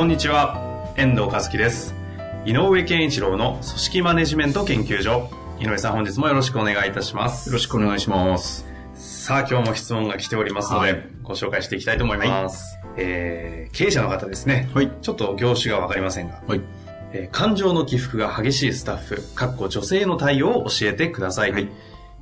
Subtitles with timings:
[0.00, 0.94] こんにちは。
[0.96, 1.94] 遠藤和樹です。
[2.46, 5.28] 井上健一郎の組織マネジメント研究所。
[5.60, 7.50] 井上さん本日もよろしくお願いいたします。
[7.50, 8.66] よろしくお願いします。
[8.94, 11.06] さあ今日も質問が来ておりますので、はい。
[11.22, 14.90] ご紹介していきたいと思います、えー経営者の方ですね、はい。
[15.02, 16.62] ちょっと業種がわかりませんが、はい。
[17.12, 21.52] えー感情の起伏が激しいスタッフ、かっこ女性の対応を教えてください。
[21.52, 21.68] はい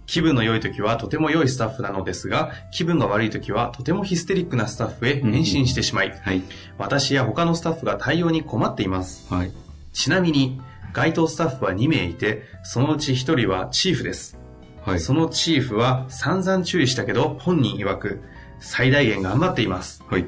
[0.08, 6.42] 気分の良い時はとても良いスタッフなのですが、気分が悪い時はとてもヒステリックなスタッフへ変身してしまい、はい。
[6.78, 9.32] 私や他のスタッフが対応に困っています。
[9.32, 9.52] はい。
[9.92, 10.60] ちなみに、
[10.94, 14.38] 該当スタッフは2名いて、そのうち1人はチーフです。
[14.82, 15.00] はい。
[15.00, 18.22] そのチーフは散々注意したけど、本人曰く、
[18.60, 20.02] 最大限頑張っています。
[20.08, 20.24] はい。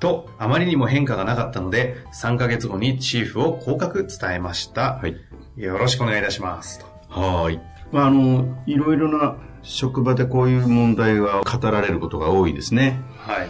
[0.00, 4.98] と、あまりにも変化がなかったので、3ヶ月後にチーフを降格伝えました。
[5.00, 5.16] はい。
[5.56, 6.80] よろしくお願いいたします。
[6.80, 6.86] と
[7.20, 7.69] はい。
[7.92, 13.00] まあ、あの、いろいろな職場でこういう問題が語られることが多いですね。
[13.18, 13.48] はい。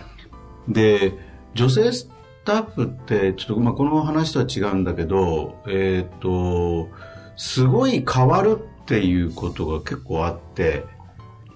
[0.68, 1.14] で、
[1.54, 2.10] 女性ス
[2.44, 6.88] タッフって、ちょっと、まあ、この話とは違うんだけど、えっ、と、
[7.36, 10.84] すごい変わるっていうことが結構あって、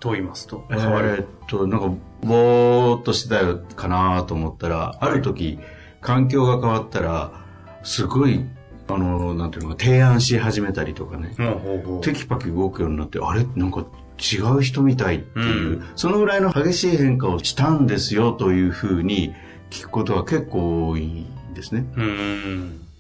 [0.00, 1.08] と言いますと、え変わる？
[1.19, 1.88] ーっと、なんか、
[2.22, 5.58] ぼーっとしてたかなと思ったら、ある時、
[6.00, 7.44] 環境が変わったら、
[7.82, 8.44] すごい、
[8.86, 12.00] あの、なんていうのか、提案し始めたりとかね、ほうほうほう。
[12.02, 13.46] テキパキ動くようになって、あれ？
[13.56, 13.86] なんか
[14.18, 15.84] 違う人みたいっていう、うん。
[15.96, 19.34] そのぐらいの激しい変化をしたんですよというふうに
[19.70, 21.86] 聞くことが結構多いんですね。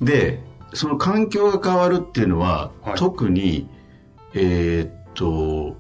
[0.00, 0.40] で、
[0.72, 2.94] その環境が変わるっていうのは、はい。
[2.96, 3.68] 特に、
[4.32, 5.76] えーっと、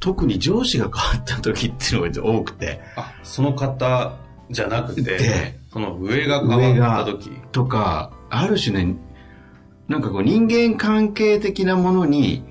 [0.00, 4.16] 特に上司が変わった時っていうのが多くて、あ、その方
[4.50, 7.30] じゃなくてで、その上が変わった時。
[7.52, 8.96] とか、ある種ね、
[9.88, 12.42] なんかこう人間関係的なものに、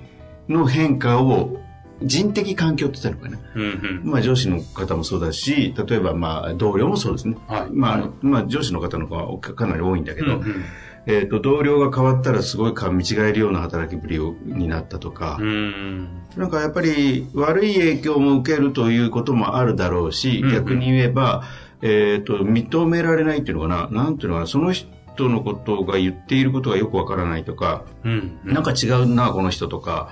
[0.50, 1.58] の変化を
[2.02, 3.40] 人的環境って言ったのかな。
[3.56, 4.12] うんうん。
[4.12, 7.38] まあ上司の方もそうだし、例えばまあ同僚もそうですね。
[7.48, 10.64] はいまあ、まあ上司の方の方がかかなり多いんだけど、うんうん
[11.06, 16.08] えっ、と、同僚が変わったらすごいか見違えるような働きぶりをになったとか、うーん。
[16.38, 21.44] なんかやっぱり悪い影響も受けるということもあるだろうし、うんうん逆に言えば、
[21.82, 24.88] えっ、と、認められないっていうのかな、なんていうのかな、その人
[25.30, 28.40] のことが言っていることがよくわからないとか、うん。
[28.44, 30.12] なんか違うな、この人とか、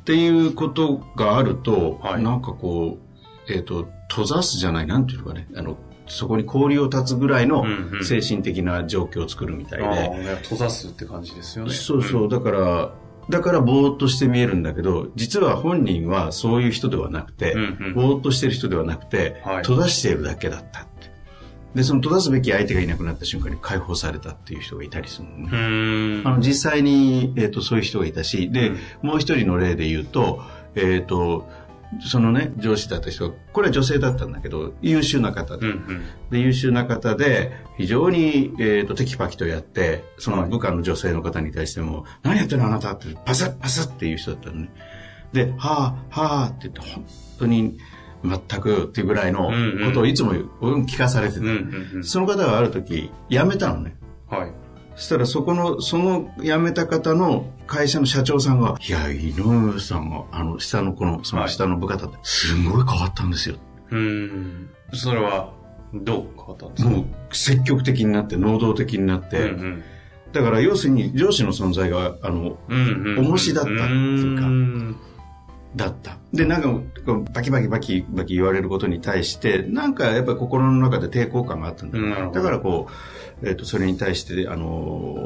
[0.00, 2.22] っていうことがあると、はい。
[2.22, 2.98] なんかこ
[3.48, 5.76] う、えっ、と、閉ざすじゃない、なんていうのかね、あの、
[6.06, 8.04] そこに氷を断つぐらいのうんうん。
[8.04, 11.72] 精神的な状況を作るみたいで、ああ、ね、閉ざすって感じですよね。
[11.72, 12.92] そうそう、だから、
[13.28, 17.94] だからぼーっとして見えるんだけど、実は本人はそういう人ではなくて、うんうん。
[17.94, 19.56] ぼーっとしてる人ではなくて、はい。
[19.62, 21.10] 閉ざしているだけだったって。
[21.76, 26.22] で、その閉ざすべき相手がいなくなった瞬間に解放されたっていう人がいたりするのね。
[26.24, 30.40] あの実際に、えっとそういう人がいたし、で、うんもう一人の例で言うと、
[30.74, 31.46] えっ、と、
[32.00, 36.04] そのね、上司だった人が、これは女性だったんだけど、優秀な方で、うんうん。
[36.30, 44.70] で優秀な方で、非常に、えー、とテキパキとやって、その部下の女性の方に対しても、何やってるのあなたって、パサッパサッっていう人だったのね。
[45.34, 47.06] で、はあ、はあって言って、本
[47.38, 47.78] 当に
[48.24, 49.50] 全くっていうぐらいの
[49.86, 51.46] ことをいつも聞かされてて。
[52.02, 53.96] その方がある時、辞めたのね。
[54.28, 54.52] はい。
[54.96, 63.56] そしたらそこの、その辞めた方の会社の社長さんが、いや、井上さんが、あの、下の子の、その下の部下だって、すごい変わったんですよ。
[63.90, 64.70] うーん。
[64.94, 65.52] それは、
[65.92, 66.90] どう変わったんですか？
[66.90, 69.82] もう、積極的になって、能動的になって、うんうん。
[70.32, 72.56] だから要するに上司の存在が、あの。
[73.18, 74.96] 重しだったっていうかん
[75.76, 76.16] だった。
[76.32, 76.70] で、なんか、
[77.32, 82.88] バキバキバキバキ言われることに対して、なんかやっぱり心の中で抵抗感があったんだようだからこ
[83.42, 85.16] う、えっ、と、それに対して、あの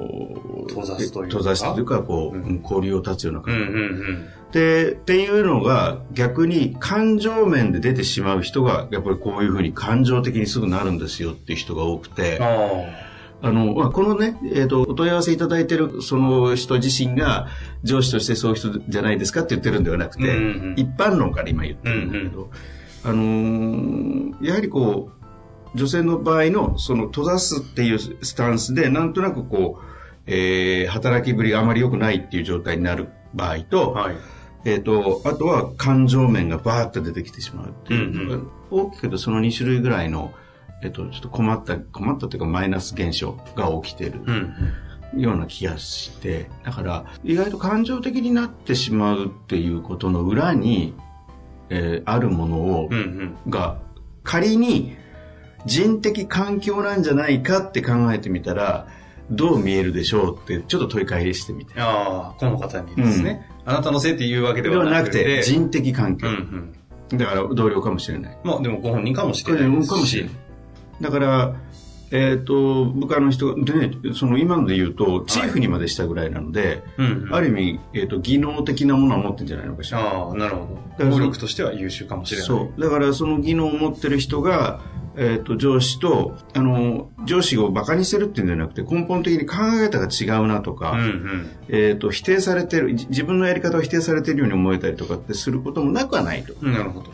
[0.66, 1.38] ー閉ざすというか？
[1.38, 3.60] 閉ざすというか、こう、うんうん交流を断つようなうん感じ。
[3.60, 12.86] うんで、っていうのが逆に感情面で出てしまう人が、やっぱりこういうふうに感情的にすぐなるんですよっていう人が多くてうん。、
[13.42, 17.48] ああの、まあ、このね、えっ、と、お問い合わせいただいてるその人自身が
[17.82, 22.50] 上司としてそういう人じゃないですかって言ってるんではなくて、うんうん一般論から今言ってるんだけど、
[23.04, 25.10] あのーやはりこ
[25.74, 29.84] う、女性の場合のその閉ざすっていうスタンスで、なんとなくこう、
[30.26, 34.02] えー働きぶりがあまり良くないっていう状態になる場合と、あ。
[34.02, 34.16] はい。
[34.64, 40.32] えっ、と、あとは感情面がバーッと出てきてしまうっていう、うんうん大きく言うとその2種類ぐらいの、
[40.82, 44.54] えっと、ちょっと困った、困ったというかマイナス現象が起きてるうん。
[45.20, 50.94] ような気がして、だから意外と感情的になってしまうっていうことの裏に、
[51.68, 53.50] えーあるものを、うんうん。
[53.50, 53.78] が
[54.22, 54.96] 仮に
[55.66, 58.86] 人的環境なんじゃないかって考えてみたら、
[59.30, 61.80] どう見えるでしょうってちょっと問い返してみて。
[61.80, 65.18] ああ、この方にですね、あなたのせいっていうわけででははなくて。
[65.18, 66.28] なくて、人的環境。
[66.28, 66.72] うん
[67.10, 67.18] うん。
[67.18, 68.38] だから同僚かもしれない。
[68.44, 69.88] まあでもご本人かもしれないですし。
[69.90, 70.32] かもしれない。
[71.00, 71.56] だから、
[72.12, 77.34] えっ、と、部下の人、でね、その今ので言うと、チーフにまでしたぐらいなので、うんうん。
[77.34, 80.00] ある意味、えっ、と、技能的なものは持ってるんじゃないのかしら。
[80.00, 81.04] ああ、なるほど。
[81.04, 82.46] 能力としては優秀かもしれない。
[82.46, 82.80] そう。
[82.80, 84.80] だからその技能を持ってる人が、
[85.16, 91.50] えっ、と、上司と、あの、上司を馬鹿にしてるっていうんじゃなくて、根本的に考え方が違うなとか、うんうん。
[91.68, 96.54] えっ、と、否定されてる、じ自分のやり方を否定されてるように思えたりとかってすることもなくはないと。
[96.54, 97.10] だなるほど。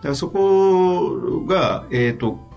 [0.00, 2.47] からそこが、えっ、と、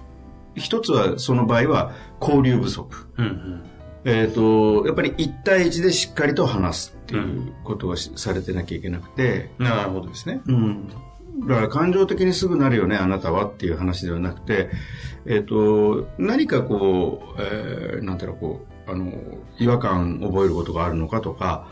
[0.55, 3.07] 一つはその場合は交流不足。
[3.17, 3.63] うんうん。
[4.03, 10.41] えっ、と、やっぱり一対一でしっかりと話すっていうことがしされてなきゃいけなくて、なるほどですね。
[10.47, 10.87] うん。
[11.47, 14.69] だから感情的にすぐなるよね、あなたはっていう話ではなくて、
[15.27, 19.13] えっ、と、何かこう、えーなんていうの、こう、あの、
[19.59, 21.67] 違和感を覚えることがあるのかとか、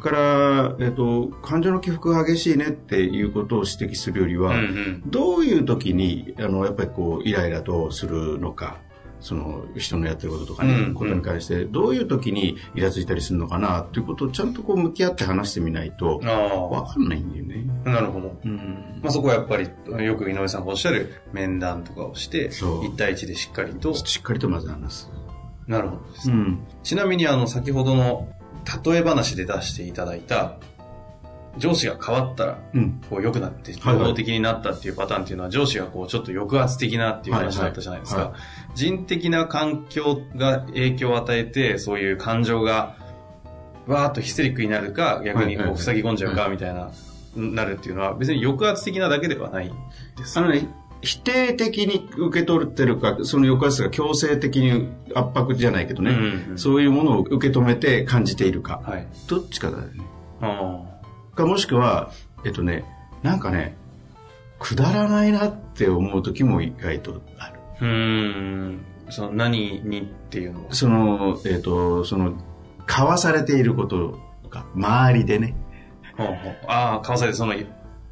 [0.00, 5.02] から、えっ、と、感情の起伏が激しいねっていうことを指摘するよりは、うんうん。
[5.06, 8.78] どういう時に、あの、やっぱりこう、イライラとするのか、
[9.20, 17.66] その人のやってることとかね、うんことに関して、どういう時にイラついたりするのかなっていうことをちゃんとこう向き合って話してみないと、あわかんないんだよね。
[17.84, 18.36] あ、なるほど。
[18.44, 19.00] うん。
[19.02, 19.68] まあそこはやっぱり、
[20.04, 23.94] よく井上さんがおっしゃる面談とかをして、そう一対一でしっかりと。
[23.94, 25.10] しっかりとまず話す。
[25.66, 26.30] なるほどです。
[26.30, 26.58] ん。
[26.82, 28.28] ちなみにあの、先ほどの
[28.84, 30.56] 例え話で出していただいた、
[31.58, 33.00] 上司が変わったら、うん。
[33.10, 38.32] こう良くなって、能動的になったっていうパターンっていうのは、上司がこうちょっと抑圧的なっていう話だったじゃないですか。
[38.74, 42.96] 人的な環境が影響を与えて、そういう感情が、
[43.86, 46.90] わーっとヒステリックになるか、逆にこう塞ぎ込んじゃうか、みたいな、
[47.34, 49.72] なるっていうのは、別に抑圧的なだけではない
[50.16, 50.38] です。
[50.38, 50.68] あのね、
[51.02, 59.06] 否定的に受け取ってるか、その抑圧が強制的に圧迫じゃないけどね、うんうんそういうものを受け止めて感じているか、はい。
[59.26, 60.04] どっちかだよね。
[60.42, 60.82] あ
[61.34, 62.10] かもしくは、
[62.44, 62.84] えっとね、
[63.22, 63.76] なんかね、
[64.58, 67.58] くだらないなって思う時も意外とある。
[67.80, 67.88] ーうー
[68.72, 68.80] ん。
[69.08, 70.74] その何にっていうのは？
[70.74, 72.34] その、えっと、その、
[72.86, 74.18] 交わされていること
[74.50, 75.56] が、周りでね。
[76.16, 76.36] ほうほう
[76.68, 77.54] ああ、川崎その、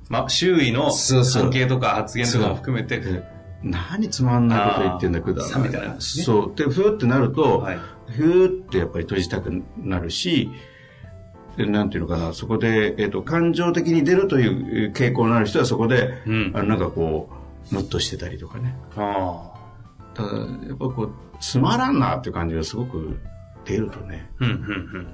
[0.09, 3.23] ま、周囲の関係とか発言とかも含めて、で
[3.63, 5.63] 何つまんないこと言ってんだ、くだらない。
[5.63, 6.53] 冷めたらですねそう。
[6.55, 7.79] で、ふーってなると、はい。
[8.13, 10.51] ふーってやっぱり閉じたくなるし、
[11.57, 17.31] でなんていうのかな、そこで、えっ、と、感情的に出るという傾向のある人はそこで、うんあの、なんかこ
[17.71, 18.77] う、ムッとしてたりとかね。
[18.97, 19.53] あ
[20.15, 23.19] ただ、やっぱこう、つまらんなっていう感じがすごく
[23.65, 24.45] 出るとね、あ。
[24.45, 25.07] うん、うん、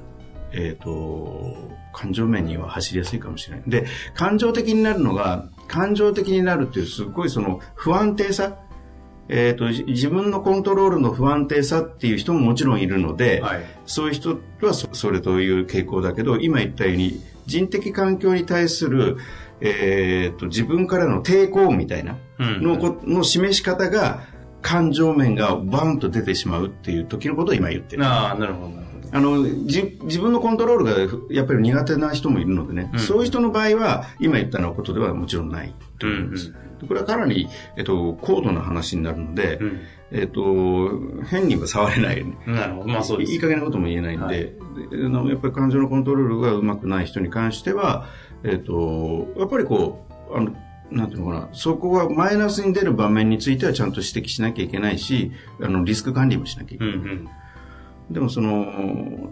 [0.56, 1.56] えっ、と、
[1.92, 3.64] 感情面には走りやすいかもしれない。
[3.66, 8.58] で、感情的になるのが、感情的になるっていうすごいその不安定さ、
[9.28, 13.44] えっ、と、じ自分のコントロールの不安定さっていう人ももちろんいるので、うん。
[13.44, 13.64] はい。
[13.86, 19.16] そういう人はそそれという傾向だけど、今言ったように、人的環境に対する、
[19.60, 24.22] えっ、と、自分からの抵抗みたいなうんのこ、の示し方が、
[24.60, 28.04] 感情面がバンと出てしまうっていう時のことを今言ってる。
[28.04, 28.83] ああ、なるほど。
[29.14, 36.52] あの、じ、自分のコントロールがやっぱり苦手な人もいるのでね、うんそういう人の場合は、今言ったようなことではもちろんないと思います。
[36.86, 39.80] これはかなり、えっと、高度な話になるので、うん。
[40.10, 40.90] えっと、
[41.30, 42.36] 変には触れないよね。
[42.46, 42.88] なるほど。
[42.88, 43.32] まあそうです。
[43.32, 44.36] いい加減なことも言えないんで、はい
[44.90, 48.06] であのやっぱり感情のコントロールがうまくない人に関しては、
[48.42, 50.52] えっ、と、やっぱりこう、あの、
[50.90, 55.30] なんていうのかな、そこがマイナスに出る場面についてはちゃんと指摘しなきゃいけないし、
[55.60, 56.94] あの、リスク管理もしなきゃいけない。
[56.94, 57.28] うん、うん。
[58.10, 59.30] でもその、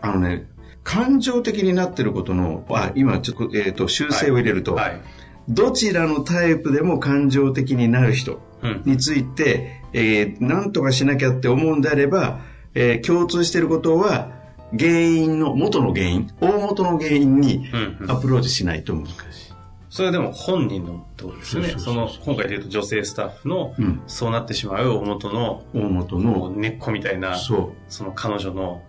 [0.00, 0.46] あのね、
[0.82, 5.00] 感情的になってることの、あ、今ちょっと、えっ、と、修正を入れると、はい。
[5.48, 8.82] どちらのタイプでも感情的になる人うん。
[8.84, 12.40] について、えー、何とかしなきゃって思うんであれば、
[12.74, 14.30] えー共通していることは、
[14.78, 18.16] 原因の、元の原因、大元の原因にうん、うんア。
[18.16, 19.10] プローチしないと難し
[19.48, 19.49] い。
[19.90, 21.74] それでも本人のってことですよね。
[21.76, 24.02] その、今回で言うと女性スタッフの、うん。
[24.06, 28.82] そうなってしまう大元の、大元もの、う根っこみたいな、そその彼女の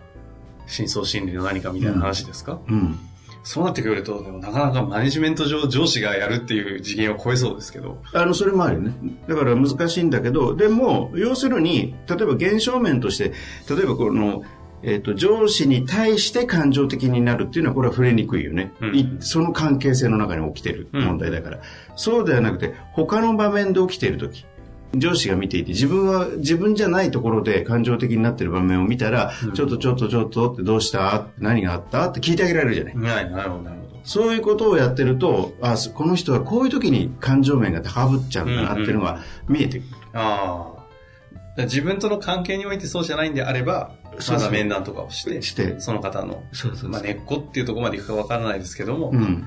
[0.68, 2.72] 深層心理の何かみたいな話ですか、う。
[2.72, 2.98] うん。
[3.42, 8.00] そうなってくると、でもなかなかマネジメント上上司がやるっていう次元を超えそうですけど。
[8.12, 8.92] あの、それもあるよね。
[9.28, 13.32] だから難しいんだけど、でも、要するに、例えば現象面として、
[13.68, 14.44] 例えばこの、
[14.82, 18.72] えっ、と、上司に対して感情的になるっていうのは、これは触れにくいよね。
[18.80, 21.60] うんいその関係性の中に起きてる問題だから。
[21.96, 24.44] そうではなくて、他の場面で起きているとき、
[24.94, 31.28] 上司が見ていて、自分は自分じゃないところで感情的になってる場面を見たら、うん、ちょっとちょっとちょっとってどうした？
[31.38, 32.08] 何があった？
[32.08, 32.96] って聞いてあげられるじゃない。
[32.96, 34.00] はい、なるほど、なるほど。
[34.04, 39.88] そういうことをやってると、あ、この人はこういう時に感情面が高ぶっちゃうんだなっていうのが見えてくる。
[40.12, 40.74] うんうん、あ
[41.56, 41.62] あ。
[41.64, 43.92] 自分との関係においてそうじゃないんであれば、
[44.30, 46.42] まだ面談とかをして、してその方の、
[46.84, 49.46] まあ、根っこっていうところまでいくかわからないですけども、うん、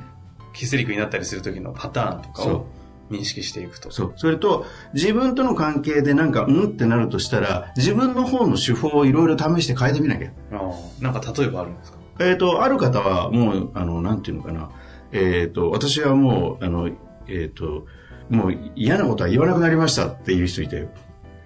[0.53, 2.67] キスリクになったりする時のパターンとかを
[3.11, 3.91] 認識していくと。
[3.91, 4.13] そう。
[4.15, 10.31] それと、自分との関係でなんか、うんってなるとしたら、自分の方の手法をいろいろ試して変えてみなきゃ。
[10.51, 11.03] ああ。
[11.03, 11.97] なんか例えばあるんですか？
[12.19, 14.71] えっ、と、ある方はもう、あの、なんていうのかな。
[15.11, 17.85] えっ、ー、と、私はもう、あの、えっ、ー、と、
[18.29, 20.87] もう嫌なことは言わなくなりましたっていう人いたよ。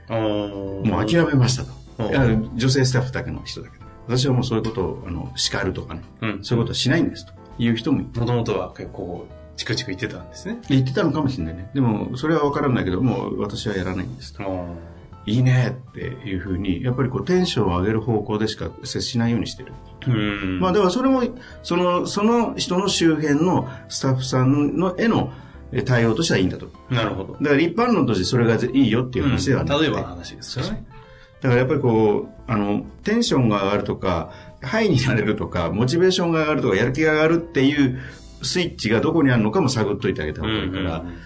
[0.10, 1.72] もう諦めましたと。
[2.00, 3.86] 女性スタッフだけの人だけど。
[4.08, 6.02] 私はもうそういうことを、あの、叱るとかね。
[6.22, 10.60] うん、そういうことはしないんですという人もいもともとは結構、チクチク言ってたんですね。
[10.70, 11.70] 言ってたのかもしれないね。
[11.74, 14.44] でも、それは分からないけど、もう私はやらないんですと。
[15.26, 19.74] いいねっていうふうに、やっぱりこうテンションを上げる方向でしか接しないようにしてる。
[20.60, 21.22] まあだからそれも、
[21.62, 25.32] その、その人の周辺のスタッフさんのへの
[25.86, 26.72] 対応としてはいいんだと。
[26.90, 27.34] なるほど。
[27.34, 30.86] だから一般論としてそれがいいよっていう話ではない、うん、例えばの話ですよね。
[31.42, 34.32] だからやっぱりこう、あの、テンションが上がるとか、
[34.62, 38.00] ハイになれるとか、モチベーションが上がるとか、やる気が上がるっていう
[38.42, 41.18] スイッチがどこにあるのかも探っといてあげた方がいいから、うんうん、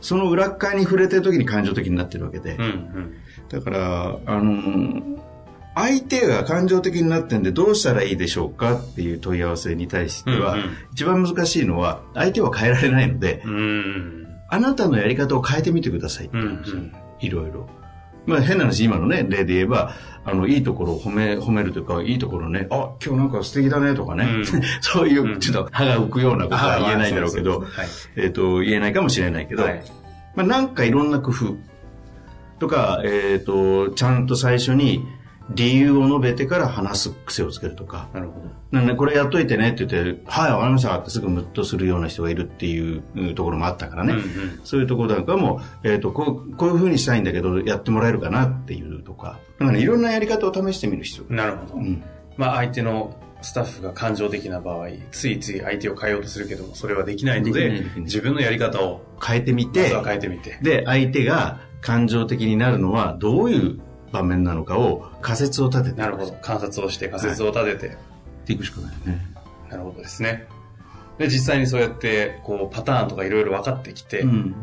[0.00, 2.56] その裏側に触れてる時に感情的になってるわけで。
[2.56, 3.14] うんうん、
[3.48, 5.22] だから、あの、
[5.74, 17.81] 相手が感情的になってんでどうしたらいいでしょうかっていう問い合わせに対しては、うんうん、一番難しいのは相手は変えられないので、うん、あなたのやり方を変えてみてくださいって言うんですよ、うんうん、いろいろ。
[18.26, 24.46] まあ変な話、今のね、例で言えば、あの、いいところを褒め、褒めるというか、いいところね、あ、今日なんか素敵だねとかね、うん、
[24.80, 27.64] そういう、ちょっと歯が浮くようなことは言えないだろうけど、
[28.16, 29.82] えっ、と、言えないかもしれないけど、はい、
[30.36, 31.56] まあなんかいろんな工夫
[32.60, 35.04] とか、えっ、ー、と、ちゃんと最初に、
[35.50, 38.08] 理由を述べてから話す癖をつけるとか。
[38.12, 38.50] なるほど。
[38.70, 44.14] なんで、これやっといてねって言って、はい、わかりましたってすぐムッとするような人がいるっていうところもあったからね。
[44.14, 49.38] うんうん、そういうところなんかも、えっ、ー、とこう、こういうふうにしたいんだけど、やってもらえるかなっていうとか。
[49.58, 51.74] だからね、いろんなやり方を試してみる必要なるほど。
[51.74, 52.02] うん、
[52.36, 60.58] まあ、相手のスタッフが感情的な場合、ついつい相手を変えようとするけども、それはできないので、自分のやり方を変えてみて、変えてみて。
[60.62, 63.80] で、相手が感情的になるのはどういう
[64.12, 66.00] 場面なのかを仮説を立てて。
[66.00, 66.32] なるほど。
[66.32, 67.86] 観察をして仮説を立てて。
[67.88, 67.98] はい、っ
[68.46, 69.26] ていくしかないね。
[69.70, 70.46] なるほどですね。
[71.18, 74.54] で、実際にそうやって、こう、パターンとかいろいろ分かってきて、うん、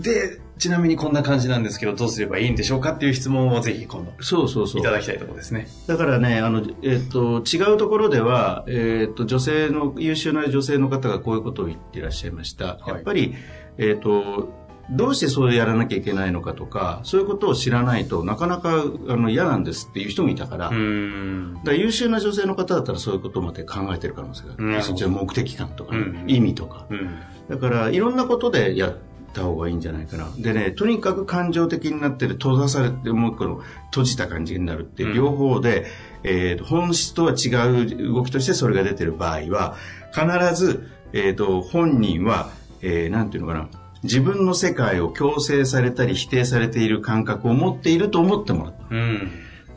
[0.00, 4.80] で、ちなみにこんな感じなんですけど、どうすればいいんでしょうかっていう質問をぜひ今度、そうそうそう。
[4.80, 5.68] いただきたいところですね。
[5.86, 12.64] だからね、あの、えっ、ー、と、違うところでは、えっ、ー、と、女性の、優秀な女性の方がこういうことを言っていらっしゃいました。
[12.64, 13.34] はい、やっぱり、
[13.78, 24.82] えっ、ー、と、どうしてそうやらなきゃいけないのかとか、そういうことを知らないとなかなかあの嫌なんですっていう人もいたから、から優秀な女性の方だったらそういうことまで考えてる可能性がある。
[24.82, 27.18] そっちの目的感とか、ねうん、意味とか、うん。
[27.48, 28.96] だからいろんなことでやっ
[29.32, 30.28] た方がいいんじゃないかな。
[30.38, 35.86] でね、とにかく感情的になってる、閉ざされて、もう一個の閉じた感じになるっていう両方で、うん、
[36.30, 37.48] えー、本質とは違
[37.84, 39.76] う動きとしてそれが出てる場合は、
[40.12, 42.50] 必ず、えっ、ー、と、本人は、
[42.82, 43.68] えー、なんていうのかな、
[44.06, 48.86] 自分の世界を強制されたり否定されている感覚を持っていると思ってもらった。
[48.90, 49.30] うん、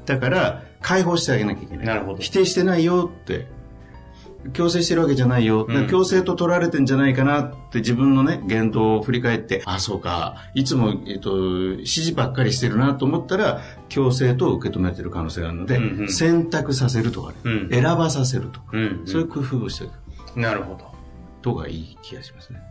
[0.05, 1.85] だから、解放してあげなきゃいけない。
[1.85, 2.19] なるほど。
[2.19, 3.47] 否定してないよって。
[4.53, 5.65] 強制してるわけじゃないよ。
[5.67, 19.91] うん、強制と取られてんじゃないかなって自分のね、言動を振り返って、あ、そうか、いつも、えっと、指示ばっかりしてるなと思ったら、強制と受け止めてる可能性があるので、うんうん、選択させるとかね、うん、選ばさせるとか、うんうん、そういう工夫をしてる。
[20.35, 20.89] なるほど。
[21.41, 22.61] とがいい気がしますね。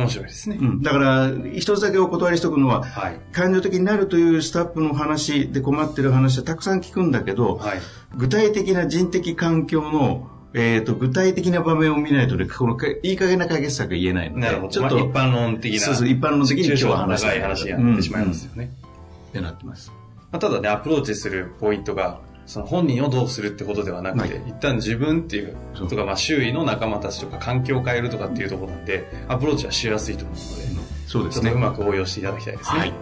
[0.00, 0.58] 面白いですね。
[0.60, 7.80] うん、だから、一つだけお断りしておくのは、はい、感情的になるというスタッフの話で困ってる話はたくさん聞くんだけど、はい、
[8.16, 15.80] 具体的な人的環境のえっ、ー、と、具体的な場面を見ないとね、このいい加減な解決策言えないので、なるほどちょっと、まあ、一般論的な。
[15.80, 18.72] そうそう、一般論的に今日は話長い話になってしまいますよね。
[18.82, 19.92] うん、ってなってます。
[20.32, 31.50] まあ、ただね、アプローチするポイントが、その本人をどうするってことではなくて、はい、一旦自分っていうとか、まあ周囲の仲間たちとか環境を変えるとかっていうところなんで、アプローチはしやすいと思うので、そうですね。
[31.50, 32.78] うまく応用していただきたいですね。
[32.78, 32.94] はい。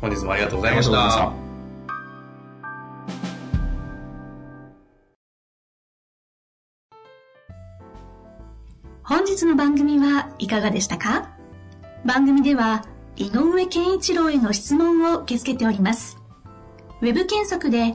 [0.00, 1.32] 本日もありがとうございました。
[9.02, 11.30] 本日の番組はいかがでしたか？
[12.04, 12.84] 番組では
[13.16, 16.16] 井上健一郎への質問を受け付けております。
[17.02, 17.94] ウェブ検索で